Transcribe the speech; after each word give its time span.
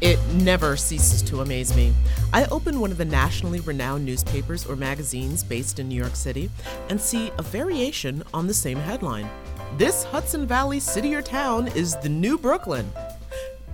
It 0.00 0.20
never 0.32 0.76
ceases 0.76 1.22
to 1.22 1.40
amaze 1.40 1.74
me. 1.74 1.92
I 2.32 2.44
open 2.52 2.78
one 2.78 2.92
of 2.92 2.98
the 2.98 3.04
nationally 3.04 3.58
renowned 3.58 4.06
newspapers 4.06 4.64
or 4.64 4.76
magazines 4.76 5.42
based 5.42 5.80
in 5.80 5.88
New 5.88 5.96
York 5.96 6.14
City 6.14 6.50
and 6.88 7.00
see 7.00 7.32
a 7.36 7.42
variation 7.42 8.22
on 8.32 8.46
the 8.46 8.54
same 8.54 8.78
headline. 8.78 9.28
This 9.76 10.04
Hudson 10.04 10.46
Valley 10.46 10.78
city 10.78 11.16
or 11.16 11.22
town 11.22 11.66
is 11.74 11.96
the 11.96 12.08
new 12.08 12.38
Brooklyn. 12.38 12.88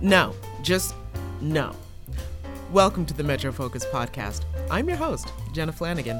No, 0.01 0.33
just 0.63 0.95
no. 1.41 1.75
Welcome 2.71 3.05
to 3.05 3.13
the 3.13 3.23
Metro 3.23 3.51
Focus 3.51 3.85
podcast. 3.85 4.45
I'm 4.71 4.87
your 4.87 4.97
host, 4.97 5.31
Jenna 5.53 5.73
Flanagan. 5.73 6.19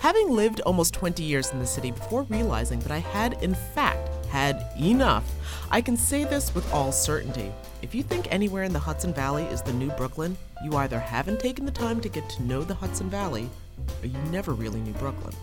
Having 0.00 0.30
lived 0.30 0.60
almost 0.62 0.92
20 0.92 1.22
years 1.22 1.52
in 1.52 1.60
the 1.60 1.66
city 1.68 1.92
before 1.92 2.24
realizing 2.24 2.80
that 2.80 2.90
I 2.90 2.98
had, 2.98 3.40
in 3.44 3.54
fact, 3.54 4.05
had 4.28 4.66
enough, 4.80 5.24
I 5.70 5.80
can 5.80 5.96
say 5.96 6.24
this 6.24 6.54
with 6.54 6.72
all 6.72 6.92
certainty. 6.92 7.52
If 7.82 7.94
you 7.94 8.02
think 8.02 8.32
anywhere 8.32 8.64
in 8.64 8.72
the 8.72 8.78
Hudson 8.78 9.12
Valley 9.12 9.44
is 9.44 9.62
the 9.62 9.72
new 9.72 9.90
Brooklyn, 9.90 10.36
you 10.64 10.76
either 10.76 10.98
haven't 10.98 11.40
taken 11.40 11.64
the 11.64 11.72
time 11.72 12.00
to 12.00 12.08
get 12.08 12.28
to 12.30 12.42
know 12.42 12.62
the 12.62 12.74
Hudson 12.74 13.10
Valley, 13.10 13.48
or 14.02 14.06
you 14.06 14.18
never 14.30 14.52
really 14.52 14.80
knew 14.80 14.92
Brooklyn. 14.94 15.34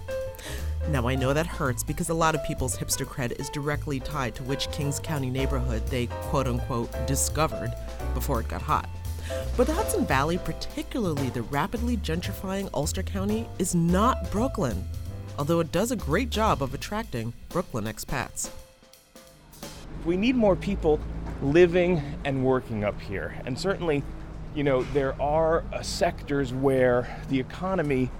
Now, 0.89 1.07
I 1.07 1.15
know 1.15 1.33
that 1.33 1.47
hurts 1.47 1.83
because 1.83 2.09
a 2.09 2.13
lot 2.13 2.35
of 2.35 2.43
people's 2.43 2.77
hipster 2.77 3.05
cred 3.05 3.39
is 3.39 3.49
directly 3.49 3.99
tied 3.99 4.35
to 4.35 4.43
which 4.43 4.69
Kings 4.71 4.99
County 4.99 5.29
neighborhood 5.29 5.85
they 5.87 6.07
quote 6.07 6.47
unquote 6.47 6.91
discovered 7.07 7.73
before 8.13 8.41
it 8.41 8.49
got 8.49 8.61
hot. 8.61 8.89
But 9.55 9.67
the 9.67 9.73
Hudson 9.73 10.05
Valley, 10.05 10.37
particularly 10.37 11.29
the 11.29 11.43
rapidly 11.43 11.95
gentrifying 11.97 12.69
Ulster 12.73 13.03
County, 13.03 13.47
is 13.59 13.73
not 13.73 14.29
Brooklyn, 14.31 14.83
although 15.39 15.61
it 15.61 15.71
does 15.71 15.91
a 15.91 15.95
great 15.95 16.29
job 16.29 16.61
of 16.61 16.73
attracting 16.73 17.33
Brooklyn 17.49 17.85
expats. 17.85 18.49
We 20.05 20.17
need 20.17 20.35
more 20.35 20.55
people 20.55 20.99
living 21.41 22.01
and 22.25 22.43
working 22.43 22.83
up 22.83 22.99
here. 23.01 23.35
And 23.45 23.57
certainly, 23.57 24.03
you 24.53 24.63
know, 24.63 24.83
there 24.83 25.19
are 25.21 25.63
uh, 25.71 25.81
sectors 25.81 26.53
where 26.53 27.21
the 27.29 27.39
economy 27.39 28.11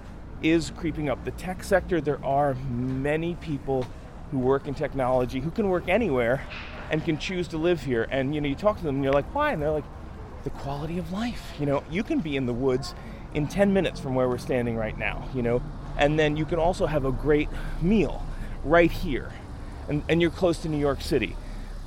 is 0.42 0.72
creeping 0.76 1.08
up. 1.08 1.24
The 1.24 1.30
tech 1.32 1.62
sector, 1.62 2.00
there 2.00 2.24
are 2.24 2.54
many 2.54 3.34
people 3.36 3.86
who 4.30 4.38
work 4.38 4.66
in 4.66 4.74
technology 4.74 5.40
who 5.40 5.50
can 5.50 5.68
work 5.68 5.88
anywhere 5.88 6.46
and 6.90 7.04
can 7.04 7.18
choose 7.18 7.48
to 7.48 7.58
live 7.58 7.82
here. 7.82 8.06
And, 8.10 8.34
you 8.34 8.40
know, 8.40 8.48
you 8.48 8.54
talk 8.54 8.78
to 8.78 8.84
them 8.84 8.96
and 8.96 9.04
you're 9.04 9.12
like, 9.12 9.32
why? 9.34 9.52
And 9.52 9.60
they're 9.60 9.70
like, 9.70 9.84
the 10.44 10.50
quality 10.50 10.98
of 10.98 11.12
life. 11.12 11.52
You 11.58 11.66
know, 11.66 11.82
you 11.90 12.02
can 12.02 12.20
be 12.20 12.36
in 12.36 12.46
the 12.46 12.52
woods 12.52 12.94
in 13.32 13.46
10 13.46 13.72
minutes 13.72 14.00
from 14.00 14.14
where 14.14 14.28
we're 14.28 14.38
standing 14.38 14.76
right 14.76 14.96
now, 14.96 15.28
you 15.34 15.42
know, 15.42 15.62
and 15.98 16.18
then 16.18 16.36
you 16.36 16.44
can 16.44 16.58
also 16.58 16.86
have 16.86 17.04
a 17.04 17.12
great 17.12 17.48
meal 17.80 18.24
right 18.64 18.90
here. 18.90 19.32
And, 19.88 20.02
and 20.08 20.20
you're 20.22 20.30
close 20.30 20.58
to 20.58 20.68
New 20.68 20.78
York 20.78 21.00
City 21.00 21.36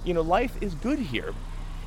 you 0.07 0.13
know, 0.13 0.21
life 0.21 0.55
is 0.61 0.73
good 0.75 0.99
here. 0.99 1.33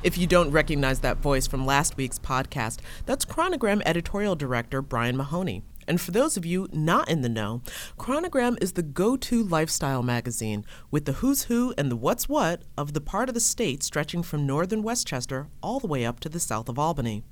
If 0.03 0.17
you 0.17 0.27
don't 0.27 0.51
recognize 0.51 0.99
that 0.99 1.17
voice 1.17 1.47
from 1.47 1.65
last 1.65 1.97
week's 1.97 2.19
podcast, 2.19 2.79
that's 3.05 3.25
Chronogram 3.25 3.81
editorial 3.85 4.35
director 4.35 4.81
Brian 4.81 5.17
Mahoney. 5.17 5.63
And 5.87 5.99
for 5.99 6.11
those 6.11 6.37
of 6.37 6.45
you 6.45 6.67
not 6.71 7.09
in 7.09 7.21
the 7.21 7.29
know, 7.29 7.63
Chronogram 7.97 8.61
is 8.61 8.73
the 8.73 8.83
go 8.83 9.17
to 9.17 9.43
lifestyle 9.43 10.03
magazine 10.03 10.65
with 10.91 11.05
the 11.05 11.13
who's 11.13 11.43
who 11.43 11.73
and 11.77 11.91
the 11.91 11.95
what's 11.95 12.29
what 12.29 12.61
of 12.77 12.93
the 12.93 13.01
part 13.01 13.27
of 13.27 13.33
the 13.33 13.41
state 13.41 13.81
stretching 13.81 14.21
from 14.21 14.45
northern 14.45 14.83
Westchester 14.83 15.47
all 15.61 15.79
the 15.79 15.87
way 15.87 16.05
up 16.05 16.19
to 16.19 16.29
the 16.29 16.39
south 16.39 16.69
of 16.69 16.77
Albany. 16.77 17.23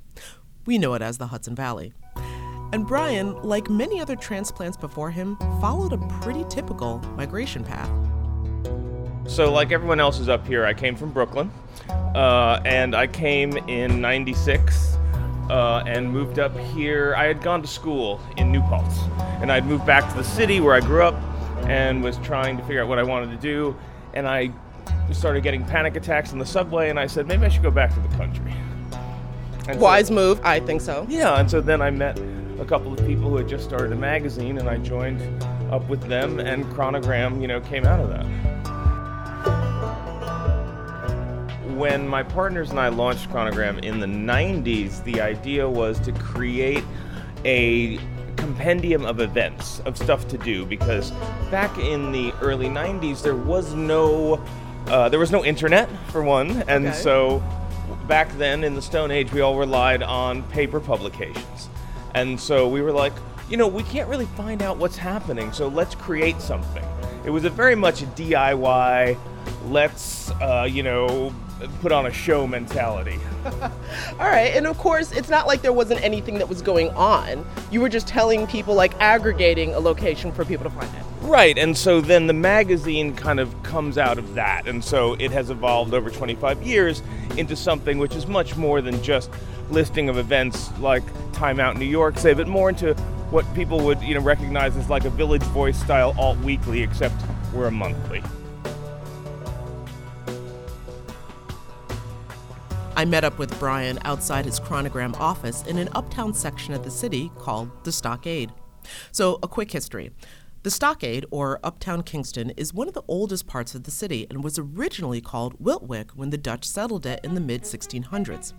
We 0.66 0.80
know 0.80 0.96
it 0.96 1.02
as 1.04 1.20
the 1.20 1.28
Hudson 1.28 1.56
Valley. 1.56 1.94
And 2.72 2.86
Brian, 2.86 3.36
like 3.44 3.70
many 3.70 4.02
other 4.02 4.16
transplants 4.16 4.78
before 4.78 5.12
him, 5.12 5.38
followed 5.62 5.94
a 5.94 5.98
pretty 6.22 6.44
typical 6.50 7.00
migration 7.16 7.64
path. 7.64 8.09
So, 9.30 9.54
like 9.54 9.72
everyone 9.72 10.00
else 10.00 10.20
is 10.20 10.28
up 10.28 10.46
here, 10.48 10.66
I 10.66 10.74
came 10.74 10.96
from 10.96 11.12
Brooklyn, 11.12 11.52
uh, 11.88 12.60
and 12.66 12.96
I 12.96 13.06
came 13.06 13.58
in 13.70 14.02
'96 14.02 14.98
uh, 15.52 15.84
and 15.86 16.12
moved 16.12 16.40
up 16.40 16.58
here. 16.58 17.14
I 17.16 17.26
had 17.26 17.40
gone 17.40 17.62
to 17.62 17.68
school 17.68 18.20
in 18.38 18.52
New 18.52 18.62
Paltz, 18.62 18.98
and 19.40 19.52
I'd 19.52 19.68
moved 19.68 19.86
back 19.86 20.10
to 20.12 20.18
the 20.18 20.24
city 20.24 20.62
where 20.62 20.74
I 20.74 20.80
grew 20.80 21.04
up, 21.04 21.14
and 21.68 22.04
was 22.04 22.18
trying 22.18 22.58
to 22.58 22.64
figure 22.64 22.82
out 22.82 22.90
what 22.90 22.98
I 22.98 23.04
wanted 23.04 23.30
to 23.30 23.38
do. 23.38 23.78
And 24.16 24.28
I 24.28 24.52
started 25.12 25.44
getting 25.44 25.64
panic 25.64 25.96
attacks 25.96 26.34
in 26.34 26.40
the 26.40 26.46
subway, 26.46 26.90
and 26.90 27.00
I 27.00 27.06
said 27.06 27.28
maybe 27.28 27.46
I 27.46 27.50
should 27.50 27.64
go 27.64 27.72
back 27.72 27.94
to 27.94 28.00
the 28.00 28.16
country. 28.18 28.52
And 29.68 29.80
Wise 29.80 30.08
so, 30.08 30.16
move, 30.16 30.42
I 30.44 30.60
think 30.60 30.82
so. 30.82 31.06
Yeah, 31.08 31.40
and 31.40 31.50
so 31.50 31.62
then 31.62 31.84
I 31.84 31.92
met 31.92 32.20
a 32.60 32.66
couple 32.66 32.92
of 32.92 33.06
people 33.06 33.30
who 33.30 33.36
had 33.36 33.48
just 33.48 33.64
started 33.64 33.92
a 33.92 33.96
magazine, 33.96 34.58
and 34.58 34.68
I 34.68 34.78
joined 34.78 35.22
up 35.72 35.88
with 35.88 36.02
them, 36.08 36.40
and 36.40 36.66
Chronogram, 36.66 37.40
you 37.40 37.48
know, 37.48 37.62
came 37.62 37.86
out 37.86 38.00
of 38.00 38.10
that. 38.10 38.59
When 41.80 42.06
my 42.06 42.22
partners 42.22 42.72
and 42.72 42.80
I 42.80 42.90
launched 42.90 43.30
Chronogram 43.30 43.82
in 43.86 44.02
the 44.02 44.06
90s, 44.06 45.02
the 45.06 45.22
idea 45.22 45.68
was 45.68 45.98
to 46.02 46.12
create 46.12 46.84
a 47.46 47.98
compendium 48.36 49.06
of 49.06 49.22
events, 49.22 49.80
of 49.86 49.98
stuff 49.98 50.28
to 50.28 50.38
do, 50.38 50.66
because 50.66 51.12
back 51.50 51.78
in 51.78 52.12
the 52.12 52.34
early 52.42 52.68
90s, 52.68 53.24
there 53.24 53.38
was 53.38 53.74
no. 53.74 54.46
Uh, 54.88 55.08
there 55.08 55.20
was 55.20 55.32
no 55.32 55.46
internet 55.46 55.88
for 56.12 56.24
one, 56.24 56.64
and 56.64 56.88
okay. 56.88 56.96
so 56.96 57.44
back 58.08 58.30
then 58.38 58.64
in 58.64 58.74
the 58.74 58.82
Stone 58.82 59.12
Age, 59.12 59.32
we 59.32 59.40
all 59.40 59.58
relied 59.58 60.02
on 60.02 60.42
paper 60.44 60.80
publications. 60.80 61.70
And 62.16 62.40
so 62.40 62.68
we 62.68 62.82
were 62.82 62.92
like, 62.92 63.14
you 63.50 63.56
know, 63.56 63.68
we 63.68 63.84
can't 63.84 64.10
really 64.10 64.26
find 64.26 64.64
out 64.64 64.78
what's 64.78 64.98
happening, 64.98 65.54
so 65.54 65.68
let's 65.68 65.94
create 65.96 66.42
something. 66.42 66.84
It 67.24 67.30
was 67.30 67.46
a 67.46 67.50
very 67.50 67.76
much 67.76 68.02
a 68.02 68.06
DIY, 68.06 69.18
let's, 69.68 70.19
uh, 70.42 70.68
you 70.70 70.84
know, 70.84 71.34
put 71.82 71.92
on 71.92 72.06
a 72.06 72.14
show 72.14 72.48
mentality. 72.48 73.20
All 73.46 73.70
right, 74.20 74.54
and 74.56 74.66
of 74.68 74.78
course, 74.78 75.12
it's 75.12 75.30
not 75.30 75.48
like 75.48 75.62
there 75.62 75.74
wasn't 75.74 76.02
anything 76.02 76.36
that 76.36 76.48
was 76.48 76.62
going 76.62 76.90
on. 76.92 77.46
You 77.72 77.82
were 77.82 77.90
just 77.90 78.08
telling 78.08 78.48
people, 78.48 78.76
like 78.76 78.94
aggregating 79.00 79.74
a 79.74 79.80
location 79.80 80.32
for 80.32 80.46
people 80.46 80.64
to 80.64 80.70
find 80.70 80.94
it. 80.96 81.04
Right, 81.22 81.58
and 81.58 81.78
so 81.78 82.02
then 82.02 82.28
the 82.28 82.34
magazine 82.34 83.16
kind 83.16 83.40
of 83.40 83.62
comes 83.64 83.98
out 83.98 84.18
of 84.18 84.36
that, 84.36 84.68
and 84.68 84.84
so 84.84 85.14
it 85.16 85.32
has 85.32 85.50
evolved 85.50 85.94
over 85.94 86.10
25 86.10 86.64
years 86.64 87.02
into 87.38 87.56
something 87.56 87.98
which 87.98 88.16
is 88.16 88.26
much 88.26 88.56
more 88.56 88.82
than 88.82 89.02
just 89.04 89.30
listing 89.70 90.10
of 90.10 90.18
events 90.18 90.72
like 90.80 91.04
Time 91.34 91.60
Out 91.60 91.78
New 91.78 91.86
York, 91.86 92.18
say, 92.18 92.34
but 92.34 92.48
more 92.48 92.70
into 92.70 92.94
what 93.32 93.46
people 93.54 93.80
would 93.82 94.02
you 94.02 94.16
know 94.16 94.22
recognize 94.22 94.76
as 94.76 94.90
like 94.90 95.06
a 95.06 95.10
Village 95.10 95.44
Voice 95.44 95.80
style 95.80 96.16
alt 96.18 96.38
weekly, 96.40 96.82
except 96.82 97.16
we're 97.54 97.68
a 97.68 97.72
monthly. 97.72 98.24
I 103.00 103.06
met 103.06 103.24
up 103.24 103.40
with 103.40 103.58
Brian 103.60 103.98
outside 104.04 104.44
his 104.44 104.60
chronogram 104.60 105.18
office 105.22 105.66
in 105.68 105.78
an 105.78 105.88
uptown 105.96 106.34
section 106.34 106.74
of 106.74 106.84
the 106.84 106.92
city 106.92 107.32
called 107.38 107.72
the 107.86 107.94
Stockade. 107.94 108.52
So, 109.14 109.40
a 109.42 109.48
quick 109.48 109.72
history. 109.72 110.12
The 110.64 110.70
Stockade, 110.70 111.24
or 111.32 111.62
Uptown 111.64 112.04
Kingston, 112.04 112.50
is 112.58 112.74
one 112.74 112.90
of 112.90 112.94
the 112.94 113.06
oldest 113.08 113.48
parts 113.48 113.74
of 113.74 113.84
the 113.84 113.92
city 113.92 114.28
and 114.30 114.44
was 114.44 114.60
originally 114.60 115.22
called 115.22 115.58
Wiltwyck 115.64 116.10
when 116.16 116.32
the 116.32 116.38
Dutch 116.38 116.66
settled 116.66 117.06
it 117.06 117.22
in 117.24 117.36
the 117.36 117.40
mid 117.40 117.62
1600s. 117.62 118.52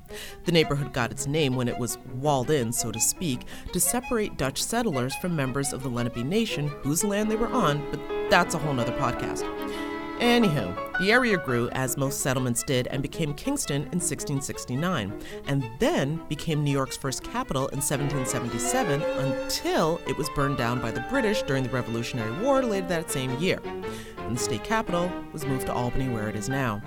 The 0.46 0.52
neighborhood 0.52 0.94
got 0.94 1.10
its 1.10 1.26
name 1.26 1.54
when 1.54 1.68
it 1.68 1.78
was 1.78 1.98
walled 2.14 2.50
in, 2.50 2.72
so 2.72 2.90
to 2.90 2.98
speak, 2.98 3.40
to 3.74 3.78
separate 3.78 4.38
Dutch 4.38 4.62
settlers 4.62 5.14
from 5.16 5.36
members 5.36 5.74
of 5.74 5.82
the 5.82 5.90
Lenape 5.90 6.24
Nation 6.24 6.68
whose 6.80 7.04
land 7.04 7.30
they 7.30 7.36
were 7.36 7.52
on, 7.52 7.86
but 7.90 8.00
that's 8.30 8.54
a 8.54 8.58
whole 8.58 8.72
nother 8.72 8.96
podcast. 8.96 9.44
Anywho, 10.20 10.98
the 10.98 11.10
area 11.10 11.38
grew 11.38 11.70
as 11.70 11.96
most 11.96 12.20
settlements 12.20 12.62
did 12.62 12.86
and 12.88 13.00
became 13.00 13.32
Kingston 13.32 13.84
in 13.84 14.00
1669, 14.00 15.18
and 15.46 15.66
then 15.78 16.20
became 16.28 16.62
New 16.62 16.70
York's 16.70 16.98
first 16.98 17.24
capital 17.24 17.68
in 17.68 17.78
1777 17.78 19.00
until 19.00 19.98
it 20.06 20.18
was 20.18 20.28
burned 20.34 20.58
down 20.58 20.78
by 20.78 20.90
the 20.90 21.04
British 21.08 21.40
during 21.44 21.62
the 21.62 21.70
Revolutionary 21.70 22.32
War 22.42 22.62
later 22.62 22.86
that 22.88 23.10
same 23.10 23.34
year. 23.38 23.60
And 24.18 24.36
the 24.36 24.40
state 24.40 24.62
capital 24.62 25.10
was 25.32 25.46
moved 25.46 25.66
to 25.68 25.72
Albany, 25.72 26.10
where 26.10 26.28
it 26.28 26.36
is 26.36 26.50
now. 26.50 26.82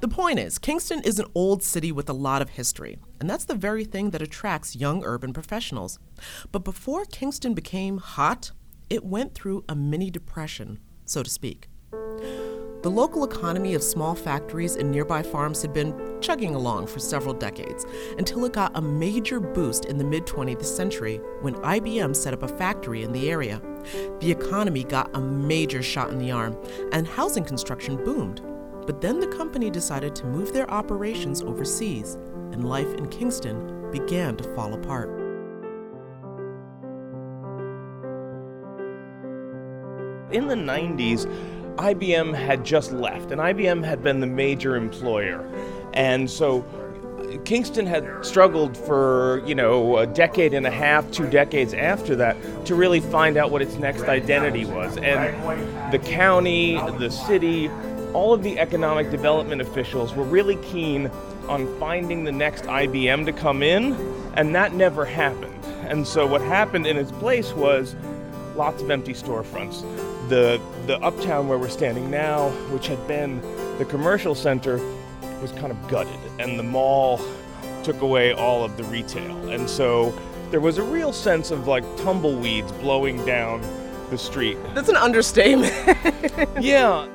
The 0.00 0.08
point 0.08 0.38
is, 0.38 0.58
Kingston 0.58 1.02
is 1.04 1.18
an 1.18 1.26
old 1.34 1.62
city 1.62 1.92
with 1.92 2.08
a 2.08 2.14
lot 2.14 2.40
of 2.40 2.48
history, 2.48 2.98
and 3.20 3.28
that's 3.28 3.44
the 3.44 3.54
very 3.54 3.84
thing 3.84 4.12
that 4.12 4.22
attracts 4.22 4.74
young 4.74 5.04
urban 5.04 5.34
professionals. 5.34 5.98
But 6.52 6.64
before 6.64 7.04
Kingston 7.04 7.52
became 7.52 7.98
hot, 7.98 8.52
it 8.88 9.04
went 9.04 9.34
through 9.34 9.64
a 9.68 9.74
mini 9.74 10.10
depression, 10.10 10.78
so 11.04 11.22
to 11.22 11.28
speak. 11.28 11.68
The 12.86 12.92
local 12.92 13.24
economy 13.24 13.74
of 13.74 13.82
small 13.82 14.14
factories 14.14 14.76
and 14.76 14.92
nearby 14.92 15.20
farms 15.20 15.60
had 15.60 15.72
been 15.72 16.20
chugging 16.20 16.54
along 16.54 16.86
for 16.86 17.00
several 17.00 17.34
decades 17.34 17.84
until 18.16 18.44
it 18.44 18.52
got 18.52 18.78
a 18.78 18.80
major 18.80 19.40
boost 19.40 19.86
in 19.86 19.98
the 19.98 20.04
mid 20.04 20.24
20th 20.24 20.64
century 20.64 21.20
when 21.40 21.54
IBM 21.54 22.14
set 22.14 22.32
up 22.32 22.44
a 22.44 22.48
factory 22.56 23.02
in 23.02 23.10
the 23.10 23.28
area. 23.28 23.60
The 24.20 24.30
economy 24.30 24.84
got 24.84 25.10
a 25.16 25.20
major 25.20 25.82
shot 25.82 26.10
in 26.10 26.20
the 26.20 26.30
arm, 26.30 26.56
and 26.92 27.08
housing 27.08 27.44
construction 27.44 27.96
boomed. 28.04 28.40
But 28.86 29.00
then 29.00 29.18
the 29.18 29.36
company 29.36 29.68
decided 29.68 30.14
to 30.14 30.26
move 30.26 30.52
their 30.52 30.70
operations 30.70 31.42
overseas, 31.42 32.14
and 32.52 32.68
life 32.68 32.94
in 32.94 33.08
Kingston 33.08 33.90
began 33.90 34.36
to 34.36 34.44
fall 34.54 34.74
apart. 34.74 35.08
In 40.32 40.48
the 40.48 40.54
90s, 40.54 41.24
IBM 41.76 42.34
had 42.34 42.64
just 42.64 42.92
left, 42.92 43.30
and 43.30 43.40
IBM 43.40 43.84
had 43.84 44.02
been 44.02 44.20
the 44.20 44.26
major 44.26 44.76
employer. 44.76 45.46
And 45.92 46.30
so 46.30 46.64
Kingston 47.44 47.86
had 47.86 48.24
struggled 48.24 48.76
for, 48.76 49.42
you 49.46 49.54
know, 49.54 49.98
a 49.98 50.06
decade 50.06 50.54
and 50.54 50.66
a 50.66 50.70
half, 50.70 51.10
two 51.10 51.28
decades 51.28 51.74
after 51.74 52.16
that, 52.16 52.36
to 52.66 52.74
really 52.74 53.00
find 53.00 53.36
out 53.36 53.50
what 53.50 53.62
its 53.62 53.76
next 53.76 54.04
identity 54.04 54.64
was. 54.64 54.96
And 54.96 55.92
the 55.92 55.98
county, 55.98 56.76
the 56.98 57.10
city, 57.10 57.68
all 58.12 58.32
of 58.32 58.42
the 58.42 58.58
economic 58.58 59.10
development 59.10 59.60
officials 59.60 60.14
were 60.14 60.24
really 60.24 60.56
keen 60.56 61.10
on 61.48 61.78
finding 61.78 62.24
the 62.24 62.32
next 62.32 62.64
IBM 62.64 63.26
to 63.26 63.32
come 63.32 63.62
in, 63.62 63.92
and 64.34 64.54
that 64.54 64.72
never 64.74 65.04
happened. 65.04 65.64
And 65.88 66.06
so 66.06 66.26
what 66.26 66.40
happened 66.40 66.86
in 66.86 66.96
its 66.96 67.12
place 67.12 67.52
was 67.52 67.94
lots 68.56 68.82
of 68.82 68.90
empty 68.90 69.12
storefronts. 69.12 69.84
The 70.28 70.60
the 70.86 70.98
uptown 71.02 71.48
where 71.48 71.58
we're 71.58 71.68
standing 71.68 72.10
now, 72.10 72.50
which 72.70 72.86
had 72.86 73.06
been 73.06 73.40
the 73.78 73.84
commercial 73.84 74.34
center, 74.34 74.78
was 75.40 75.52
kind 75.52 75.70
of 75.70 75.88
gutted, 75.88 76.18
and 76.38 76.58
the 76.58 76.62
mall 76.62 77.20
took 77.82 78.00
away 78.00 78.32
all 78.32 78.64
of 78.64 78.76
the 78.76 78.84
retail. 78.84 79.50
And 79.50 79.68
so 79.68 80.12
there 80.50 80.60
was 80.60 80.78
a 80.78 80.82
real 80.82 81.12
sense 81.12 81.50
of 81.50 81.68
like 81.68 81.84
tumbleweeds 81.98 82.72
blowing 82.72 83.24
down 83.24 83.60
the 84.10 84.18
street. 84.18 84.58
That's 84.74 84.88
an 84.88 84.96
understatement. 84.96 85.72
yeah. 86.60 87.06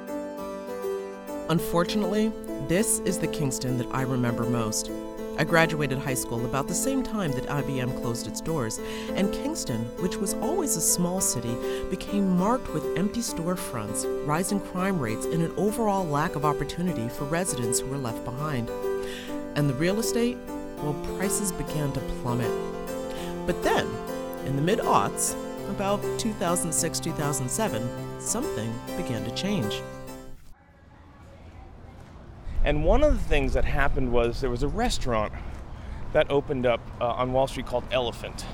Unfortunately, 1.50 2.32
this 2.68 3.00
is 3.00 3.20
the 3.20 3.28
Kingston 3.28 3.78
that 3.78 3.88
I 3.92 4.04
remember 4.04 4.44
most. 4.44 4.90
I 5.38 5.44
graduated 5.44 5.98
high 5.98 6.14
school 6.14 6.46
about 6.46 6.68
the 6.68 6.74
same 6.74 7.04
time 7.04 7.32
that 7.32 7.48
IBM 7.48 8.02
closed 8.02 8.28
its 8.28 8.42
doors, 8.42 8.80
and 9.16 9.34
Kingston, 9.34 9.82
which 10.00 10.18
was 10.18 10.34
always 10.36 10.76
a 10.76 10.82
small 10.82 11.22
city, 11.22 11.56
became 11.90 12.38
marked 12.38 12.74
with 12.74 12.98
empty 12.98 13.22
storefronts, 13.22 14.06
rising 14.28 14.60
crime 14.60 15.00
rates, 15.00 15.26
and 15.26 15.42
an 15.42 15.54
overall 15.58 16.06
lack 16.06 16.36
of 16.36 16.46
opportunity 16.46 17.08
for 17.10 17.26
residents 17.26 17.80
who 17.80 17.88
were 17.88 17.98
left 17.98 18.24
behind. 18.24 18.70
And 19.56 19.70
the 19.70 19.74
real 19.74 20.00
estate? 20.00 20.38
Well, 20.78 20.94
prices 21.18 21.52
began 21.52 21.92
to 21.94 22.00
plummet. 22.22 22.52
But 23.46 23.62
then, 23.64 23.88
in 24.46 24.56
the 24.56 24.62
mid 24.62 24.80
aughts, 24.80 25.36
about 25.70 26.02
2006 26.20 27.00
2007, 27.00 28.20
something 28.20 28.74
began 28.98 29.24
to 29.24 29.32
change. 29.34 29.82
And 32.64 32.86
one 32.86 33.04
of 33.04 33.14
the 33.14 33.24
things 33.24 33.54
that 33.54 33.66
happened 33.66 34.12
was 34.12 34.42
there 34.42 34.50
was 34.50 34.64
a 34.64 34.68
restaurant 34.68 35.34
that 36.14 36.30
opened 36.30 36.66
up 36.66 36.80
uh, 37.00 37.08
on 37.08 37.34
Wall 37.34 37.48
Street 37.48 37.66
called 37.66 37.86
Elephant. 37.92 38.46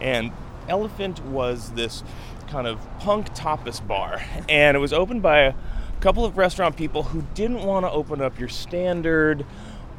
And 0.00 0.32
Elephant 0.68 1.24
was 1.24 1.72
this 1.72 2.02
kind 2.46 2.66
of 2.66 2.80
punk 2.98 3.34
tapas 3.34 3.86
bar. 3.86 4.22
And 4.48 4.76
it 4.76 4.80
was 4.80 4.92
opened 4.92 5.22
by 5.22 5.40
a 5.40 5.54
couple 6.00 6.24
of 6.24 6.36
restaurant 6.36 6.76
people 6.76 7.02
who 7.02 7.22
didn't 7.34 7.62
want 7.62 7.84
to 7.84 7.90
open 7.90 8.20
up 8.20 8.38
your 8.38 8.48
standard, 8.48 9.44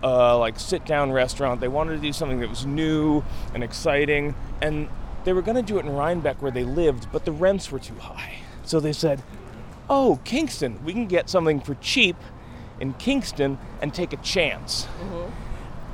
uh, 0.04 0.38
like 0.38 0.60
sit 0.60 0.86
down 0.86 1.12
restaurant. 1.12 1.62
They 1.62 1.68
wanted 1.68 1.96
to 1.96 2.02
do 2.02 2.14
something 2.14 2.40
that 2.40 2.50
was 2.50 2.66
new 2.66 3.24
and 3.54 3.64
exciting. 3.64 4.36
And 4.62 4.88
they 5.24 5.34
were 5.34 5.42
going 5.42 5.56
to 5.56 5.62
do 5.62 5.78
it 5.78 5.86
in 5.86 5.94
Rhinebeck 5.94 6.42
where 6.42 6.52
they 6.52 6.64
lived, 6.64 7.08
but 7.12 7.26
the 7.26 7.32
rents 7.32 7.72
were 7.72 7.80
too 7.80 7.96
high. 7.96 8.40
So 8.64 8.80
they 8.80 8.94
said, 8.94 9.22
Oh, 9.90 10.20
Kingston, 10.24 10.84
we 10.86 10.94
can 10.94 11.08
get 11.08 11.30
something 11.30 11.60
for 11.60 11.76
cheap 11.76 12.16
in 12.84 12.94
Kingston 12.96 13.58
and 13.82 13.94
take 13.94 14.12
a 14.12 14.18
chance. 14.18 14.84
Mm-hmm. 14.84 15.32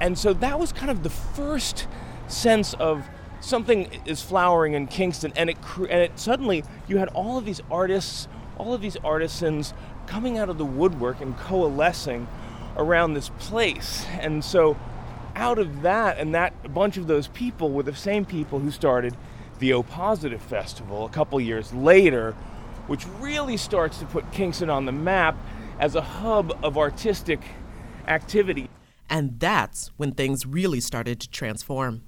And 0.01 0.17
so 0.17 0.33
that 0.33 0.59
was 0.59 0.73
kind 0.73 0.89
of 0.89 1.03
the 1.03 1.09
first 1.09 1.87
sense 2.27 2.73
of 2.73 3.07
something 3.41 4.01
is 4.05 4.21
flowering 4.23 4.73
in 4.73 4.87
Kingston, 4.87 5.31
and 5.35 5.49
it 5.51 5.57
and 5.77 6.01
it 6.01 6.17
suddenly 6.19 6.63
you 6.87 6.97
had 6.97 7.09
all 7.09 7.37
of 7.37 7.45
these 7.45 7.61
artists, 7.69 8.27
all 8.57 8.73
of 8.73 8.81
these 8.81 8.97
artisans 8.97 9.73
coming 10.07 10.37
out 10.37 10.49
of 10.49 10.57
the 10.57 10.65
woodwork 10.65 11.21
and 11.21 11.37
coalescing 11.37 12.27
around 12.75 13.13
this 13.13 13.29
place, 13.37 14.05
and 14.19 14.43
so 14.43 14.75
out 15.35 15.59
of 15.59 15.83
that 15.83 16.17
and 16.17 16.33
that 16.33 16.53
a 16.63 16.69
bunch 16.69 16.97
of 16.97 17.07
those 17.07 17.27
people 17.27 17.69
were 17.69 17.83
the 17.83 17.95
same 17.95 18.25
people 18.25 18.59
who 18.59 18.71
started 18.71 19.15
the 19.59 19.73
O 19.73 19.83
Positive 19.83 20.41
Festival 20.41 21.05
a 21.05 21.09
couple 21.09 21.39
years 21.39 21.71
later, 21.71 22.31
which 22.87 23.05
really 23.19 23.57
starts 23.57 23.99
to 23.99 24.05
put 24.05 24.31
Kingston 24.31 24.69
on 24.69 24.85
the 24.85 24.91
map 24.91 25.35
as 25.79 25.95
a 25.95 26.01
hub 26.01 26.57
of 26.61 26.77
artistic 26.77 27.39
activity. 28.07 28.69
And 29.09 29.39
that's 29.39 29.91
when 29.97 30.11
things 30.11 30.45
really 30.45 30.79
started 30.79 31.19
to 31.21 31.29
transform. 31.29 32.03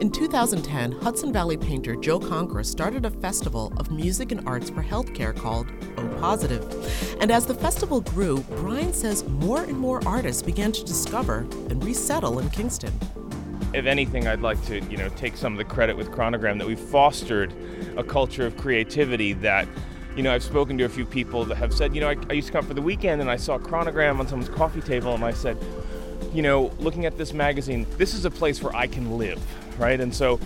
In 0.00 0.10
2010, 0.10 0.92
Hudson 0.92 1.32
Valley 1.32 1.56
painter 1.56 1.94
Joe 1.94 2.18
Concra 2.18 2.66
started 2.66 3.06
a 3.06 3.10
festival 3.10 3.72
of 3.76 3.92
music 3.92 4.32
and 4.32 4.46
arts 4.48 4.68
for 4.68 4.82
healthcare 4.82 5.34
called 5.34 5.68
O 5.96 6.08
Positive. 6.18 7.16
And 7.20 7.30
as 7.30 7.46
the 7.46 7.54
festival 7.54 8.00
grew, 8.00 8.40
Brian 8.56 8.92
says 8.92 9.24
more 9.28 9.62
and 9.62 9.78
more 9.78 10.00
artists 10.04 10.42
began 10.42 10.72
to 10.72 10.84
discover 10.84 11.46
and 11.70 11.82
resettle 11.84 12.40
in 12.40 12.50
Kingston. 12.50 12.92
If 13.72 13.86
anything, 13.86 14.26
I'd 14.26 14.40
like 14.40 14.62
to, 14.66 14.80
you 14.86 14.96
know, 14.96 15.08
take 15.10 15.36
some 15.36 15.52
of 15.52 15.58
the 15.58 15.64
credit 15.64 15.96
with 15.96 16.10
Chronogram 16.10 16.58
that 16.58 16.66
we've 16.66 16.78
fostered 16.78 17.54
a 17.96 18.02
culture 18.02 18.44
of 18.44 18.56
creativity 18.56 19.34
that 19.34 19.68
you 20.16 20.22
know, 20.22 20.32
I've 20.32 20.42
spoken 20.42 20.76
to 20.78 20.84
a 20.84 20.88
few 20.88 21.06
people 21.06 21.44
that 21.46 21.56
have 21.56 21.72
said, 21.72 21.94
you 21.94 22.00
know, 22.00 22.08
I, 22.08 22.16
I, 22.28 22.34
used 22.34 22.48
to 22.48 22.52
come 22.52 22.66
for 22.66 22.74
the 22.74 22.82
weekend 22.82 23.20
and 23.20 23.30
I 23.30 23.36
saw 23.36 23.54
a 23.54 23.58
chronogram 23.58 24.18
on 24.18 24.28
someone's 24.28 24.54
coffee 24.54 24.82
table 24.82 25.14
and 25.14 25.24
I 25.24 25.32
said, 25.32 25.56
you 26.34 26.42
know, 26.42 26.70
looking 26.80 27.06
at 27.06 27.16
this 27.16 27.32
magazine, 27.32 27.86
this 27.96 28.14
is 28.14 28.24
a 28.24 28.30
place 28.30 28.62
where 28.62 28.74
I 28.74 28.86
can 28.86 29.16
live, 29.16 29.40
right? 29.80 30.00
And 30.00 30.14
so, 30.14 30.38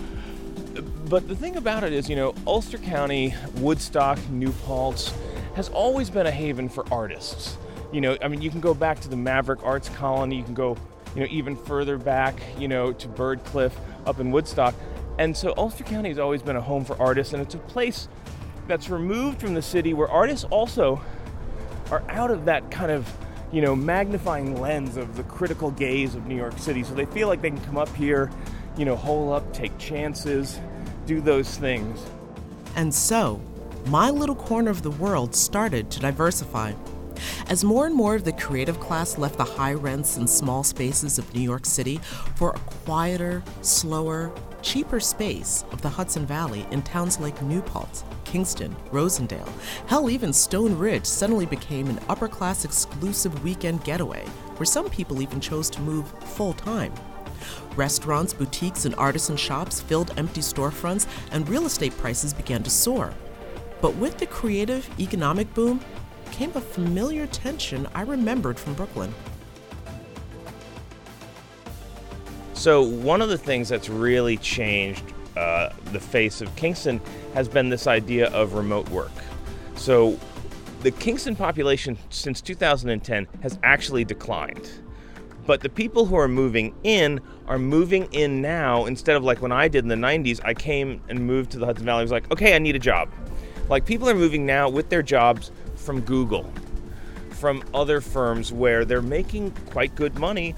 but 1.09 1.27
the 1.27 1.35
thing 1.35 1.57
about 1.57 1.83
it 1.83 1.93
is, 1.93 2.09
you 2.09 2.15
know, 2.15 2.33
Ulster 2.45 2.77
County, 2.77 3.33
Woodstock, 3.55 4.19
New 4.29 4.51
Paltz 4.51 5.13
has 5.55 5.69
always 5.69 6.09
been 6.09 6.27
a 6.27 6.31
haven 6.31 6.69
for 6.69 6.85
artists. 6.91 7.57
You 7.91 8.01
know, 8.01 8.17
I 8.21 8.27
mean, 8.27 8.41
you 8.41 8.49
can 8.49 8.59
go 8.59 8.73
back 8.73 8.99
to 9.01 9.09
the 9.09 9.15
Maverick 9.15 9.63
Arts 9.63 9.89
Colony, 9.89 10.37
you 10.37 10.43
can 10.43 10.53
go, 10.53 10.77
you 11.15 11.21
know, 11.21 11.27
even 11.29 11.55
further 11.55 11.97
back, 11.97 12.39
you 12.57 12.67
know, 12.67 12.93
to 12.93 13.07
Byrdcliffe 13.07 13.75
up 14.05 14.19
in 14.19 14.31
Woodstock. 14.31 14.75
And 15.17 15.35
so 15.35 15.53
Ulster 15.57 15.83
County 15.83 16.09
has 16.09 16.19
always 16.19 16.41
been 16.41 16.55
a 16.55 16.61
home 16.61 16.85
for 16.85 16.99
artists, 17.01 17.33
and 17.33 17.41
it's 17.41 17.55
a 17.55 17.59
place 17.59 18.07
that's 18.67 18.89
removed 18.89 19.39
from 19.39 19.53
the 19.53 19.61
city 19.61 19.93
where 19.93 20.09
artists 20.09 20.45
also 20.49 21.01
are 21.91 22.03
out 22.09 22.31
of 22.31 22.45
that 22.45 22.69
kind 22.69 22.91
of 22.91 23.11
you 23.51 23.61
know 23.61 23.75
magnifying 23.75 24.59
lens 24.59 24.97
of 24.97 25.15
the 25.15 25.23
critical 25.23 25.71
gaze 25.71 26.15
of 26.15 26.27
New 26.27 26.35
York 26.35 26.57
City. 26.57 26.83
So 26.83 26.93
they 26.93 27.05
feel 27.05 27.27
like 27.27 27.41
they 27.41 27.49
can 27.49 27.61
come 27.61 27.77
up 27.77 27.93
here 27.95 28.29
you 28.77 28.85
know 28.85 28.95
hole 28.95 29.33
up 29.33 29.51
take 29.53 29.77
chances 29.77 30.59
do 31.05 31.21
those 31.21 31.57
things. 31.57 32.05
And 32.75 32.93
so 32.93 33.41
my 33.87 34.09
little 34.09 34.35
corner 34.35 34.69
of 34.69 34.83
the 34.83 34.91
world 34.91 35.33
started 35.33 35.89
to 35.91 35.99
diversify. 35.99 36.73
As 37.49 37.63
more 37.63 37.87
and 37.87 37.95
more 37.95 38.13
of 38.13 38.25
the 38.25 38.33
creative 38.33 38.79
class 38.79 39.17
left 39.17 39.37
the 39.37 39.43
high 39.43 39.73
rents 39.73 40.17
and 40.17 40.29
small 40.29 40.63
spaces 40.63 41.17
of 41.17 41.33
New 41.33 41.41
York 41.41 41.65
City 41.65 41.97
for 42.35 42.51
a 42.51 42.59
quieter, 42.85 43.41
slower, 43.61 44.31
cheaper 44.61 44.99
space 44.99 45.63
of 45.71 45.81
the 45.81 45.89
Hudson 45.89 46.25
Valley 46.25 46.65
in 46.71 46.81
towns 46.81 47.19
like 47.19 47.41
New 47.41 47.61
Paltz, 47.61 48.03
Kingston, 48.25 48.75
Rosendale, 48.91 49.49
hell, 49.87 50.09
even 50.09 50.33
Stone 50.33 50.77
Ridge 50.77 51.05
suddenly 51.05 51.45
became 51.45 51.87
an 51.87 51.99
upper 52.09 52.27
class 52.27 52.65
exclusive 52.65 53.43
weekend 53.43 53.83
getaway 53.83 54.25
where 54.57 54.65
some 54.65 54.89
people 54.89 55.21
even 55.21 55.39
chose 55.39 55.69
to 55.69 55.81
move 55.81 56.07
full 56.23 56.53
time. 56.53 56.93
Restaurants, 57.75 58.33
boutiques, 58.33 58.85
and 58.85 58.95
artisan 58.95 59.37
shops 59.37 59.81
filled 59.81 60.17
empty 60.17 60.41
storefronts, 60.41 61.07
and 61.31 61.47
real 61.47 61.65
estate 61.65 61.95
prices 61.97 62.33
began 62.33 62.63
to 62.63 62.69
soar. 62.69 63.13
But 63.81 63.95
with 63.95 64.17
the 64.17 64.25
creative 64.25 64.89
economic 64.99 65.53
boom 65.53 65.79
came 66.31 66.51
a 66.55 66.61
familiar 66.61 67.27
tension 67.27 67.87
I 67.93 68.01
remembered 68.01 68.59
from 68.59 68.73
Brooklyn. 68.73 69.13
So, 72.57 72.81
one 72.81 73.21
of 73.21 73.29
the 73.29 73.37
things 73.37 73.69
that's 73.69 73.87
really 73.87 74.35
changed 74.35 75.03
uh, 75.35 75.69
the 75.91 75.99
face 75.99 76.41
of 76.41 76.53
Kingston 76.55 76.99
has 77.35 77.47
been 77.47 77.69
this 77.69 77.85
idea 77.85 78.31
of 78.31 78.53
remote 78.55 78.89
work. 78.89 79.11
So, 79.75 80.19
the 80.81 80.89
Kingston 80.89 81.35
population 81.35 81.99
since 82.09 82.41
2010 82.41 83.27
has 83.43 83.59
actually 83.61 84.05
declined. 84.05 84.71
But 85.45 85.61
the 85.61 85.69
people 85.69 86.07
who 86.07 86.15
are 86.15 86.27
moving 86.27 86.73
in 86.83 87.21
are 87.45 87.59
moving 87.59 88.11
in 88.11 88.41
now 88.41 88.85
instead 88.85 89.15
of 89.15 89.23
like 89.23 89.39
when 89.39 89.51
I 89.51 89.67
did 89.67 89.85
in 89.85 89.89
the 89.89 89.95
90s, 89.95 90.41
I 90.43 90.55
came 90.55 90.99
and 91.09 91.19
moved 91.27 91.51
to 91.51 91.59
the 91.59 91.67
Hudson 91.67 91.85
Valley. 91.85 91.99
I 91.99 92.01
was 92.01 92.11
like, 92.11 92.31
okay, 92.31 92.55
I 92.55 92.57
need 92.57 92.75
a 92.75 92.79
job. 92.79 93.11
Like 93.69 93.85
people 93.85 94.09
are 94.09 94.15
moving 94.15 94.47
now 94.47 94.67
with 94.67 94.89
their 94.89 95.03
jobs 95.03 95.51
from 95.75 96.01
Google, 96.01 96.51
from 97.29 97.63
other 97.75 98.01
firms 98.01 98.51
where 98.51 98.83
they're 98.83 99.03
making 99.03 99.51
quite 99.67 99.93
good 99.93 100.17
money 100.17 100.55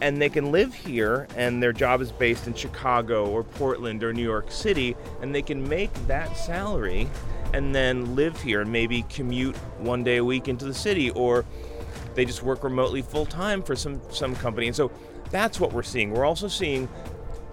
and 0.00 0.20
they 0.20 0.28
can 0.28 0.52
live 0.52 0.74
here 0.74 1.26
and 1.36 1.62
their 1.62 1.72
job 1.72 2.00
is 2.00 2.12
based 2.12 2.46
in 2.46 2.54
Chicago 2.54 3.26
or 3.28 3.42
Portland 3.42 4.02
or 4.04 4.12
New 4.12 4.22
York 4.22 4.50
City 4.50 4.96
and 5.22 5.34
they 5.34 5.42
can 5.42 5.66
make 5.66 5.92
that 6.06 6.36
salary 6.36 7.08
and 7.52 7.74
then 7.74 8.14
live 8.14 8.40
here 8.42 8.60
and 8.60 8.70
maybe 8.70 9.02
commute 9.08 9.56
one 9.78 10.04
day 10.04 10.18
a 10.18 10.24
week 10.24 10.48
into 10.48 10.64
the 10.64 10.74
city 10.74 11.10
or 11.10 11.44
they 12.16 12.24
just 12.24 12.42
work 12.42 12.64
remotely 12.64 13.02
full 13.02 13.26
time 13.26 13.62
for 13.62 13.76
some 13.76 14.00
some 14.10 14.34
company. 14.36 14.66
And 14.66 14.74
so 14.74 14.90
that's 15.30 15.60
what 15.60 15.72
we're 15.72 15.82
seeing. 15.82 16.10
We're 16.10 16.24
also 16.24 16.48
seeing 16.48 16.88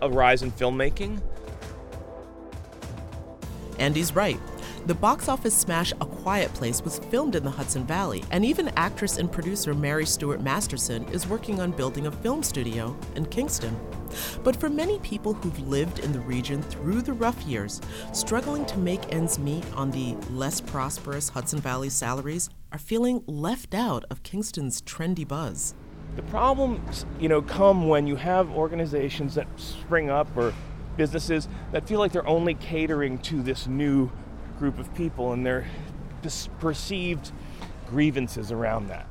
a 0.01 0.09
rise 0.09 0.41
in 0.41 0.51
filmmaking. 0.51 1.21
Andy's 3.77 4.15
right. 4.15 4.39
The 4.85 4.93
box 4.93 5.29
office 5.29 5.55
smash 5.55 5.93
A 6.01 6.05
Quiet 6.05 6.53
Place 6.53 6.81
was 6.81 6.99
filmed 6.99 7.35
in 7.35 7.43
the 7.45 7.49
Hudson 7.49 7.85
Valley, 7.85 8.21
and 8.31 8.43
even 8.43 8.67
actress 8.75 9.17
and 9.17 9.31
producer 9.31 9.73
Mary 9.73 10.05
Stuart 10.05 10.41
Masterson 10.41 11.05
is 11.05 11.25
working 11.25 11.61
on 11.61 11.71
building 11.71 12.07
a 12.07 12.11
film 12.11 12.43
studio 12.43 12.93
in 13.15 13.25
Kingston. 13.27 13.79
But 14.43 14.57
for 14.57 14.67
many 14.67 14.99
people 14.99 15.35
who've 15.35 15.69
lived 15.69 15.99
in 15.99 16.11
the 16.11 16.19
region 16.19 16.61
through 16.61 17.01
the 17.01 17.13
rough 17.13 17.41
years, 17.43 17.79
struggling 18.11 18.65
to 18.65 18.77
make 18.77 19.13
ends 19.13 19.39
meet 19.39 19.63
on 19.73 19.89
the 19.89 20.17
less 20.29 20.59
prosperous 20.59 21.29
Hudson 21.29 21.59
Valley 21.59 21.89
salaries 21.89 22.49
are 22.73 22.77
feeling 22.77 23.23
left 23.25 23.73
out 23.73 24.03
of 24.09 24.21
Kingston's 24.23 24.81
trendy 24.81 25.25
buzz. 25.25 25.75
The 26.17 26.23
problems, 26.23 27.05
you 27.21 27.29
know, 27.29 27.41
come 27.41 27.87
when 27.87 28.05
you 28.05 28.17
have 28.17 28.51
organizations 28.51 29.35
that 29.35 29.47
spring 29.55 30.09
up 30.09 30.27
or 30.35 30.53
businesses 30.97 31.47
that 31.71 31.87
feel 31.87 31.99
like 31.99 32.11
they're 32.11 32.27
only 32.27 32.55
catering 32.55 33.17
to 33.19 33.41
this 33.41 33.65
new 33.65 34.11
group 34.59 34.79
of 34.79 34.93
people 34.95 35.33
and 35.33 35.45
their 35.45 35.65
perceived 36.59 37.31
grievances 37.89 38.51
around 38.51 38.87
that. 38.87 39.07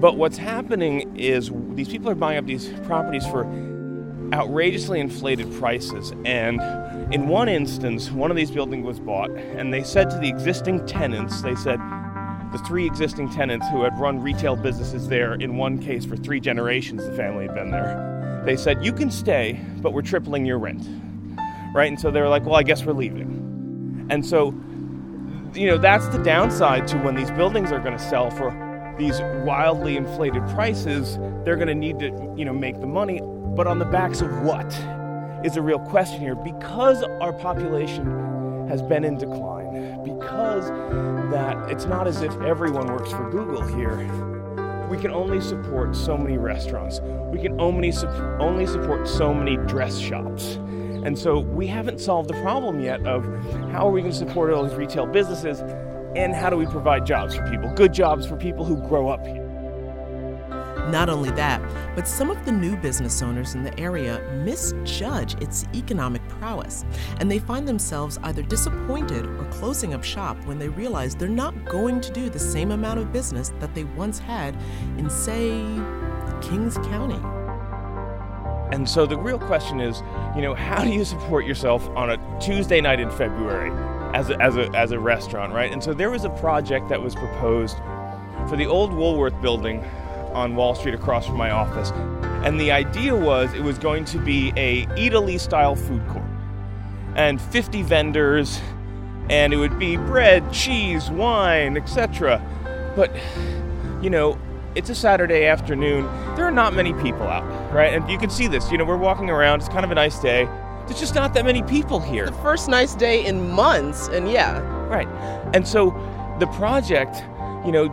But 0.00 0.16
what's 0.16 0.38
happening 0.38 1.16
is 1.16 1.50
these 1.70 1.88
people 1.88 2.08
are 2.08 2.14
buying 2.14 2.38
up 2.38 2.46
these 2.46 2.68
properties 2.84 3.26
for 3.26 3.44
outrageously 4.32 5.00
inflated 5.00 5.52
prices. 5.54 6.12
And 6.24 6.62
in 7.12 7.26
one 7.26 7.48
instance, 7.48 8.10
one 8.10 8.30
of 8.30 8.36
these 8.36 8.50
buildings 8.50 8.86
was 8.86 9.00
bought, 9.00 9.30
and 9.30 9.74
they 9.74 9.82
said 9.82 10.08
to 10.10 10.18
the 10.18 10.28
existing 10.28 10.86
tenants, 10.86 11.42
they 11.42 11.56
said, 11.56 11.80
the 12.52 12.58
three 12.58 12.86
existing 12.86 13.30
tenants 13.30 13.66
who 13.68 13.82
had 13.82 13.98
run 13.98 14.20
retail 14.20 14.56
businesses 14.56 15.08
there, 15.08 15.34
in 15.34 15.56
one 15.56 15.78
case 15.78 16.04
for 16.04 16.16
three 16.16 16.40
generations, 16.40 17.04
the 17.04 17.12
family 17.14 17.46
had 17.46 17.54
been 17.54 17.70
there, 17.70 18.42
they 18.44 18.56
said, 18.56 18.84
You 18.84 18.92
can 18.92 19.10
stay, 19.10 19.60
but 19.78 19.92
we're 19.92 20.02
tripling 20.02 20.44
your 20.44 20.58
rent. 20.58 20.86
Right? 21.74 21.88
And 21.88 22.00
so 22.00 22.10
they 22.10 22.20
were 22.20 22.28
like, 22.28 22.44
Well, 22.44 22.56
I 22.56 22.62
guess 22.62 22.84
we're 22.84 22.92
leaving. 22.92 24.06
And 24.10 24.24
so, 24.24 24.48
you 25.54 25.66
know, 25.66 25.78
that's 25.78 26.08
the 26.08 26.22
downside 26.22 26.88
to 26.88 26.98
when 26.98 27.14
these 27.14 27.30
buildings 27.32 27.72
are 27.72 27.80
going 27.80 27.96
to 27.96 28.02
sell 28.02 28.30
for 28.30 28.50
these 28.98 29.20
wildly 29.44 29.96
inflated 29.96 30.46
prices, 30.48 31.18
they're 31.44 31.56
going 31.56 31.68
to 31.68 31.74
need 31.74 31.98
to, 32.00 32.34
you 32.36 32.44
know, 32.44 32.52
make 32.52 32.80
the 32.80 32.86
money. 32.86 33.20
But 33.22 33.66
on 33.66 33.78
the 33.78 33.84
backs 33.84 34.20
of 34.20 34.42
what 34.42 34.66
is 35.44 35.56
a 35.56 35.62
real 35.62 35.78
question 35.78 36.20
here. 36.20 36.34
Because 36.34 37.02
our 37.20 37.32
population 37.32 38.66
has 38.68 38.82
been 38.82 39.04
in 39.04 39.16
decline, 39.16 39.57
because 40.04 40.68
that 41.30 41.70
it's 41.70 41.84
not 41.84 42.06
as 42.06 42.22
if 42.22 42.32
everyone 42.42 42.86
works 42.86 43.10
for 43.10 43.28
Google 43.30 43.62
here. 43.62 43.96
We 44.88 44.96
can 44.96 45.10
only 45.10 45.40
support 45.40 45.94
so 45.94 46.16
many 46.16 46.38
restaurants. 46.38 47.00
We 47.30 47.40
can 47.40 47.60
only, 47.60 47.92
only 48.40 48.66
support 48.66 49.06
so 49.06 49.34
many 49.34 49.56
dress 49.68 49.98
shops. 49.98 50.54
And 51.04 51.18
so 51.18 51.40
we 51.40 51.66
haven't 51.66 52.00
solved 52.00 52.28
the 52.30 52.40
problem 52.42 52.80
yet 52.80 53.06
of 53.06 53.24
how 53.70 53.86
are 53.86 53.90
we 53.90 54.00
going 54.00 54.12
to 54.12 54.18
support 54.18 54.52
all 54.52 54.64
these 54.64 54.74
retail 54.74 55.06
businesses 55.06 55.60
and 56.16 56.34
how 56.34 56.50
do 56.50 56.56
we 56.56 56.66
provide 56.66 57.06
jobs 57.06 57.36
for 57.36 57.48
people, 57.50 57.70
good 57.74 57.92
jobs 57.92 58.26
for 58.26 58.36
people 58.36 58.64
who 58.64 58.76
grow 58.88 59.08
up 59.08 59.26
here. 59.26 59.47
Not 60.90 61.10
only 61.10 61.30
that, 61.32 61.60
but 61.94 62.08
some 62.08 62.30
of 62.30 62.44
the 62.46 62.52
new 62.52 62.74
business 62.76 63.20
owners 63.20 63.54
in 63.54 63.62
the 63.62 63.78
area 63.78 64.22
misjudge 64.44 65.34
its 65.42 65.66
economic 65.74 66.26
prowess, 66.28 66.84
and 67.20 67.30
they 67.30 67.38
find 67.38 67.68
themselves 67.68 68.18
either 68.22 68.42
disappointed 68.42 69.26
or 69.26 69.44
closing 69.50 69.92
up 69.92 70.02
shop 70.02 70.42
when 70.46 70.58
they 70.58 70.68
realize 70.68 71.14
they're 71.14 71.28
not 71.28 71.64
going 71.66 72.00
to 72.00 72.12
do 72.12 72.30
the 72.30 72.38
same 72.38 72.70
amount 72.70 73.00
of 73.00 73.12
business 73.12 73.52
that 73.60 73.74
they 73.74 73.84
once 73.84 74.18
had 74.18 74.56
in, 74.96 75.10
say, 75.10 75.50
Kings 76.40 76.76
County. 76.78 77.20
And 78.74 78.88
so 78.88 79.06
the 79.06 79.16
real 79.16 79.38
question 79.38 79.80
is, 79.80 80.02
you 80.36 80.42
know, 80.42 80.54
how 80.54 80.84
do 80.84 80.90
you 80.90 81.04
support 81.04 81.46
yourself 81.46 81.88
on 81.90 82.10
a 82.10 82.40
Tuesday 82.40 82.80
night 82.80 83.00
in 83.00 83.10
February 83.10 83.70
as 84.14 84.30
a, 84.30 84.40
as 84.40 84.56
a, 84.56 84.70
as 84.74 84.92
a 84.92 84.98
restaurant, 84.98 85.52
right? 85.52 85.72
And 85.72 85.82
so 85.82 85.92
there 85.92 86.10
was 86.10 86.24
a 86.24 86.30
project 86.30 86.88
that 86.88 87.00
was 87.00 87.14
proposed 87.14 87.76
for 88.48 88.56
the 88.56 88.66
old 88.66 88.92
Woolworth 88.92 89.38
building 89.42 89.84
on 90.34 90.56
Wall 90.56 90.74
Street 90.74 90.94
across 90.94 91.26
from 91.26 91.36
my 91.36 91.50
office. 91.50 91.90
And 92.44 92.60
the 92.60 92.70
idea 92.70 93.14
was 93.14 93.52
it 93.54 93.62
was 93.62 93.78
going 93.78 94.04
to 94.06 94.18
be 94.18 94.52
a 94.56 94.86
Eataly 94.96 95.40
style 95.40 95.76
food 95.76 96.06
court. 96.08 96.24
And 97.16 97.40
50 97.40 97.82
vendors 97.82 98.60
and 99.30 99.52
it 99.52 99.56
would 99.56 99.78
be 99.78 99.96
bread, 99.96 100.52
cheese, 100.52 101.10
wine, 101.10 101.76
etc. 101.76 102.42
But 102.96 103.10
you 104.00 104.10
know, 104.10 104.38
it's 104.74 104.90
a 104.90 104.94
Saturday 104.94 105.46
afternoon. 105.46 106.04
There 106.36 106.44
are 106.44 106.52
not 106.52 106.74
many 106.74 106.92
people 106.94 107.26
out, 107.26 107.44
right? 107.72 107.92
And 107.92 108.08
you 108.08 108.18
can 108.18 108.30
see 108.30 108.46
this. 108.46 108.70
You 108.70 108.78
know, 108.78 108.84
we're 108.84 108.96
walking 108.96 109.30
around. 109.30 109.60
It's 109.60 109.68
kind 109.68 109.84
of 109.84 109.90
a 109.90 109.94
nice 109.94 110.18
day. 110.20 110.44
There's 110.86 111.00
just 111.00 111.14
not 111.14 111.34
that 111.34 111.44
many 111.44 111.62
people 111.64 112.00
here. 112.00 112.26
The 112.26 112.32
first 112.32 112.68
nice 112.68 112.94
day 112.94 113.26
in 113.26 113.50
months, 113.50 114.08
and 114.08 114.30
yeah. 114.30 114.60
Right. 114.88 115.08
And 115.54 115.66
so 115.66 115.90
the 116.38 116.46
project, 116.46 117.16
you 117.66 117.72
know, 117.72 117.88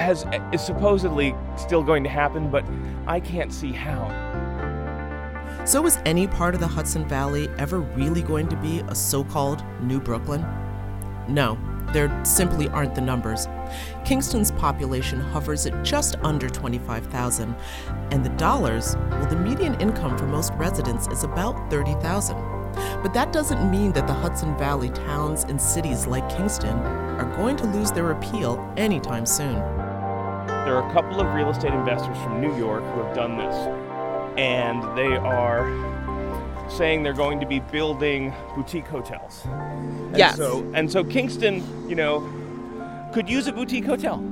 has 0.00 0.24
is 0.52 0.64
supposedly 0.64 1.34
still 1.56 1.82
going 1.82 2.02
to 2.04 2.10
happen, 2.10 2.50
but 2.50 2.64
I 3.06 3.20
can't 3.20 3.52
see 3.52 3.72
how. 3.72 4.08
So, 5.64 5.86
is 5.86 5.98
any 6.06 6.26
part 6.26 6.54
of 6.54 6.60
the 6.60 6.66
Hudson 6.66 7.06
Valley 7.06 7.48
ever 7.58 7.80
really 7.80 8.22
going 8.22 8.48
to 8.48 8.56
be 8.56 8.80
a 8.88 8.94
so 8.94 9.22
called 9.22 9.62
New 9.82 10.00
Brooklyn? 10.00 10.44
No, 11.28 11.58
there 11.92 12.24
simply 12.24 12.68
aren't 12.68 12.94
the 12.94 13.00
numbers. 13.00 13.46
Kingston's 14.04 14.50
population 14.52 15.20
hovers 15.20 15.66
at 15.66 15.84
just 15.84 16.16
under 16.22 16.48
25,000, 16.48 17.54
and 18.10 18.24
the 18.24 18.30
dollars, 18.30 18.96
well, 19.10 19.26
the 19.26 19.36
median 19.36 19.80
income 19.80 20.16
for 20.16 20.26
most 20.26 20.52
residents 20.54 21.06
is 21.08 21.24
about 21.24 21.70
30,000. 21.70 22.36
But 23.02 23.12
that 23.14 23.32
doesn't 23.32 23.70
mean 23.70 23.92
that 23.92 24.06
the 24.06 24.14
Hudson 24.14 24.56
Valley 24.56 24.90
towns 24.90 25.44
and 25.44 25.60
cities 25.60 26.06
like 26.06 26.28
Kingston 26.28 26.78
are 26.78 27.36
going 27.36 27.56
to 27.56 27.66
lose 27.66 27.90
their 27.90 28.12
appeal 28.12 28.72
anytime 28.76 29.26
soon. 29.26 29.79
There 30.70 30.78
are 30.78 30.88
a 30.88 30.92
couple 30.92 31.20
of 31.20 31.34
real 31.34 31.50
estate 31.50 31.72
investors 31.72 32.16
from 32.18 32.40
New 32.40 32.56
York 32.56 32.84
who 32.84 33.02
have 33.02 33.12
done 33.12 33.36
this, 33.36 33.56
and 34.38 34.80
they 34.96 35.16
are 35.16 35.66
saying 36.70 37.02
they're 37.02 37.12
going 37.12 37.40
to 37.40 37.46
be 37.46 37.58
building 37.58 38.32
boutique 38.54 38.86
hotels. 38.86 39.44
And 39.46 40.16
yes. 40.16 40.36
So, 40.36 40.64
and 40.72 40.88
so 40.88 41.02
Kingston, 41.02 41.88
you 41.88 41.96
know, 41.96 42.20
could 43.12 43.28
use 43.28 43.48
a 43.48 43.52
boutique 43.52 43.84
hotel. 43.84 44.24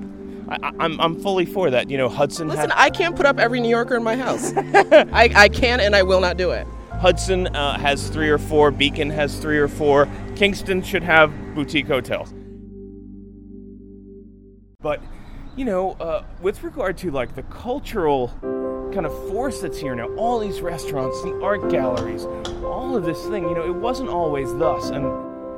I, 0.48 0.68
am 0.68 0.80
I'm, 0.80 1.00
I'm 1.00 1.20
fully 1.20 1.44
for 1.44 1.70
that. 1.72 1.90
You 1.90 1.98
know, 1.98 2.08
Hudson. 2.08 2.46
Listen, 2.46 2.70
I 2.72 2.90
can't 2.90 3.16
put 3.16 3.26
up 3.26 3.40
every 3.40 3.58
New 3.58 3.68
Yorker 3.68 3.96
in 3.96 4.04
my 4.04 4.14
house. 4.14 4.52
I, 4.56 5.32
I 5.34 5.48
can 5.48 5.80
and 5.80 5.96
I 5.96 6.04
will 6.04 6.20
not 6.20 6.36
do 6.36 6.52
it. 6.52 6.68
Hudson 7.00 7.48
uh, 7.48 7.76
has 7.80 8.10
three 8.10 8.30
or 8.30 8.38
four. 8.38 8.70
Beacon 8.70 9.10
has 9.10 9.38
three 9.38 9.58
or 9.58 9.66
four. 9.66 10.08
Kingston 10.36 10.84
should 10.84 11.02
have 11.02 11.32
boutique 11.56 11.88
hotels. 11.88 12.32
But, 14.80 15.02
you 15.58 15.64
know, 15.64 15.94
uh, 15.94 16.22
with 16.40 16.62
regard 16.62 16.96
to 16.98 17.10
like 17.10 17.34
the 17.34 17.42
cultural 17.42 18.28
kind 18.94 19.04
of 19.04 19.12
force 19.28 19.60
that's 19.60 19.76
here 19.76 19.96
now, 19.96 20.06
all 20.14 20.38
these 20.38 20.60
restaurants, 20.60 21.20
the 21.22 21.36
art 21.42 21.68
galleries, 21.68 22.26
all 22.62 22.96
of 22.96 23.04
this 23.04 23.20
thing, 23.26 23.42
you 23.42 23.56
know, 23.56 23.64
it 23.64 23.74
wasn't 23.74 24.08
always 24.08 24.54
thus. 24.54 24.90
And 24.90 25.02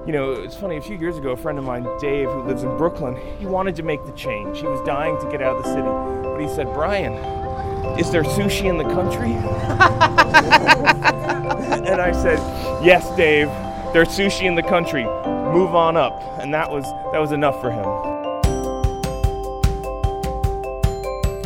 you 0.06 0.14
know, 0.14 0.32
it's 0.32 0.56
funny, 0.56 0.78
a 0.78 0.80
few 0.80 0.96
years 0.96 1.18
ago, 1.18 1.32
a 1.32 1.36
friend 1.36 1.58
of 1.58 1.64
mine, 1.64 1.86
Dave, 2.00 2.30
who 2.30 2.40
lives 2.44 2.62
in 2.62 2.74
Brooklyn, 2.78 3.14
he 3.38 3.44
wanted 3.44 3.76
to 3.76 3.82
make 3.82 4.02
the 4.06 4.12
change. 4.12 4.58
He 4.58 4.66
was 4.66 4.80
dying 4.86 5.20
to 5.20 5.30
get 5.30 5.42
out 5.42 5.56
of 5.56 5.64
the 5.64 5.68
city. 5.68 5.82
But 5.82 6.40
he 6.40 6.48
said, 6.48 6.72
Brian, 6.72 7.12
is 7.98 8.10
there 8.10 8.22
sushi 8.22 8.70
in 8.70 8.78
the 8.78 8.84
country? 8.84 9.32
and 11.90 12.00
I 12.00 12.12
said, 12.12 12.38
Yes, 12.82 13.14
Dave, 13.18 13.48
there's 13.92 14.08
sushi 14.08 14.44
in 14.44 14.54
the 14.54 14.62
country. 14.62 15.04
Move 15.04 15.74
on 15.74 15.98
up. 15.98 16.22
And 16.40 16.54
that 16.54 16.70
was 16.70 16.84
that 17.12 17.18
was 17.18 17.32
enough 17.32 17.60
for 17.60 17.70
him. 17.70 18.19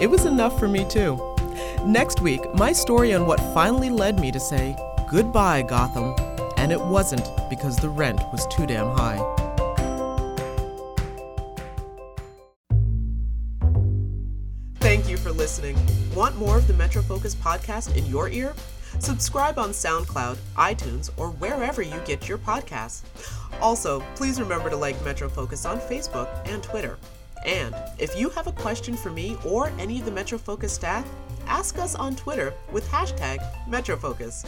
It 0.05 0.11
was 0.11 0.27
enough 0.27 0.59
for 0.59 0.69
me 0.69 0.85
too. 0.85 1.19
Next 1.87 2.21
week, 2.21 2.43
my 2.57 2.73
story 2.73 3.15
on 3.15 3.25
what 3.25 3.41
finally 3.55 3.89
led 3.89 4.21
me 4.21 4.31
to 4.33 4.39
say 4.39 4.77
goodbye, 5.11 5.63
Gotham 5.63 6.15
and 6.59 6.71
it 6.71 6.81
wasn't 6.81 7.27
because 7.49 7.79
the 7.79 7.89
rent 7.89 8.21
was 8.31 8.47
too 8.49 8.67
damn 8.67 8.95
high. 8.95 9.19
Thank 14.81 15.09
you 15.09 15.17
for 15.17 15.33
listening. 15.33 15.79
Want 16.15 16.37
more 16.37 16.59
of 16.59 16.67
the 16.67 16.75
Metro 16.75 17.01
Focus 17.01 17.35
podcast 17.35 17.97
in 17.97 18.05
your 18.05 18.29
ear? 18.29 18.53
Subscribe 18.99 19.59
on 19.59 19.71
SoundCloud, 19.71 20.37
iTunes, 20.57 21.11
or 21.17 21.31
wherever 21.31 21.81
you 21.81 21.99
get 22.05 22.29
your 22.29 22.37
podcasts. 22.37 23.05
Also, 23.63 24.01
please 24.17 24.39
remember 24.39 24.69
to 24.69 24.77
like 24.77 25.03
Metro 25.03 25.31
Focus 25.31 25.65
on 25.65 25.81
Facebook 25.81 26.29
and 26.47 26.63
Twitter. 26.63 26.99
And 27.45 27.75
if 27.99 28.19
you 28.19 28.31
have 28.31 28.47
a 28.47 28.53
question 28.53 28.97
for 28.97 29.11
me 29.11 29.37
or 29.45 29.69
any 29.79 29.99
of 29.99 30.05
the 30.05 30.11
Metro 30.11 30.39
Focus 30.39 30.73
staff, 30.73 31.07
ask 31.47 31.79
us 31.79 31.95
on 31.95 32.17
Twitter 32.17 32.55
with 32.73 32.89
hashtag 32.89 33.39
MetroFocus. 33.69 34.47